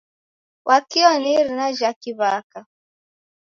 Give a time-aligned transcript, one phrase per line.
[0.67, 2.59] Wakio ni irina jha kiw'aka.